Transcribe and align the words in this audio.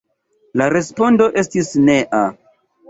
La 0.61 0.69
respondo 0.75 1.29
estis 1.43 1.73
nea. 1.87 2.25